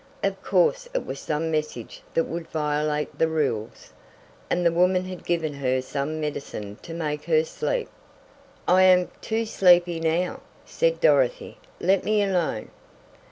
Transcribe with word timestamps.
Of 0.23 0.41
course 0.41 0.89
it 0.95 1.05
was 1.05 1.19
some 1.19 1.51
message 1.51 2.01
that 2.15 2.23
would 2.23 2.47
violate 2.47 3.19
the 3.19 3.27
rules. 3.27 3.93
And 4.49 4.65
the 4.65 4.71
woman 4.71 5.05
had 5.05 5.23
given 5.23 5.53
her 5.53 5.79
some 5.79 6.19
medicine 6.19 6.77
to 6.81 6.95
make 6.95 7.25
her 7.25 7.43
sleep. 7.43 7.87
"I 8.67 8.81
am 8.81 9.11
too 9.21 9.45
sleepy 9.45 9.99
now," 9.99 10.41
said 10.65 11.01
Dorothy. 11.01 11.59
"Let 11.79 12.03
me 12.03 12.23
alone." 12.23 12.71